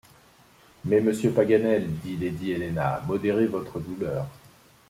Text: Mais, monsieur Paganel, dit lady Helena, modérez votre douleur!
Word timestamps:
Mais, 0.83 0.99
monsieur 0.99 1.29
Paganel, 1.29 1.85
dit 2.01 2.17
lady 2.17 2.53
Helena, 2.53 3.03
modérez 3.05 3.45
votre 3.45 3.79
douleur! 3.79 4.25